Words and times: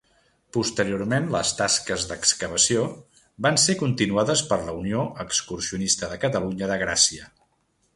Posteriorment 0.55 1.27
les 1.35 1.51
tasques 1.59 2.07
d'excavació 2.13 2.87
van 3.47 3.63
ser 3.67 3.77
continuades 3.85 4.45
per 4.53 4.61
la 4.67 4.77
Unió 4.83 5.07
Excursionista 5.29 6.15
de 6.17 6.23
Catalunya 6.27 6.73
de 6.77 6.85
Gràcia. 6.89 7.35